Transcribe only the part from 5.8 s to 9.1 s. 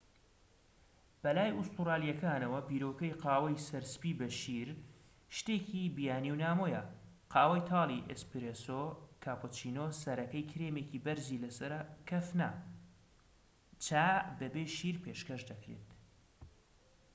بیانی و نامۆیە. قاوەی تاڵی 'ئێسپرێسۆ'،